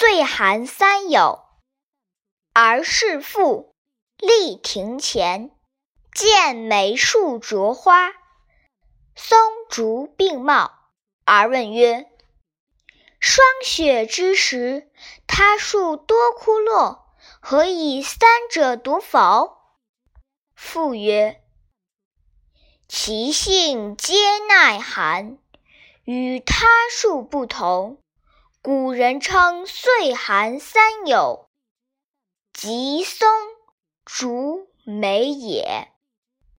[0.00, 1.44] 岁寒三友。
[2.54, 3.74] 儿侍父，
[4.16, 5.50] 立庭前，
[6.14, 8.10] 见梅树着花，
[9.14, 10.72] 松竹并茂。
[11.26, 12.10] 而问曰
[13.20, 14.90] ：“霜雪之时，
[15.26, 19.58] 他树多枯落，何以三者独否？”
[20.56, 21.44] 父曰
[22.88, 25.36] ：“其性皆耐寒，
[26.04, 27.98] 与他树不同，
[28.62, 31.48] 古人称岁寒三友，
[32.52, 33.26] 即松、
[34.04, 35.88] 竹、梅也。”